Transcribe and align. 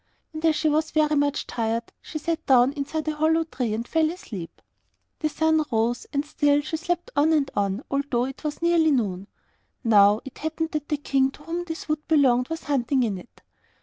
And 0.33 0.43
as 0.45 0.55
she 0.55 0.67
was 0.67 0.89
very 0.89 1.15
much 1.15 1.45
tired 1.45 1.91
she 2.01 2.17
sat 2.17 2.43
down 2.47 2.73
inside 2.73 3.07
a 3.07 3.13
hollow 3.15 3.43
tree 3.43 3.71
and 3.75 3.87
fell 3.87 4.09
asleep. 4.09 4.59
The 5.19 5.29
sun 5.29 5.63
rose 5.71 6.07
and 6.11 6.25
she 6.25 6.29
still 6.31 6.63
slept 6.63 7.11
on 7.15 7.31
and 7.33 7.51
on, 7.55 7.83
although 7.91 8.25
it 8.25 8.43
was 8.43 8.63
nearly 8.63 8.89
noon. 8.89 9.27
Now, 9.83 10.19
it 10.25 10.39
happened 10.39 10.71
that 10.71 10.89
the 10.89 10.97
king 10.97 11.29
to 11.33 11.43
whom 11.43 11.65
this 11.65 11.87
wood 11.87 12.07
belonged 12.07 12.49
was 12.49 12.63
hunting 12.63 13.03
in 13.03 13.19
it. 13.19 13.41